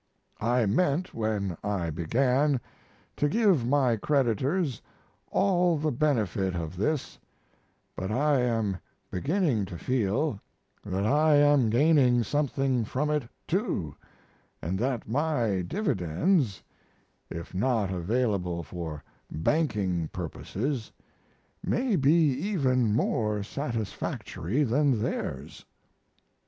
[0.41, 2.59] I meant, when I began,
[3.17, 4.81] to give my creditors
[5.29, 7.19] all the benefit of this,
[7.95, 8.79] but I am
[9.11, 10.41] beginning to feel
[10.83, 13.95] that I am gaining something from it, too,
[14.59, 16.63] and that my dividends,
[17.29, 20.91] if not available for banking purposes,
[21.63, 25.63] may be even more satisfactory than theirs.